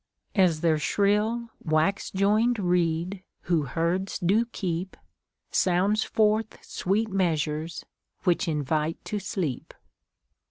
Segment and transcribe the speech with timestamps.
[0.33, 4.97] As their shrill wax joined reed who herds do keep
[5.51, 7.85] Sounds forth sweet measures,
[8.23, 9.75] which invite to sleep.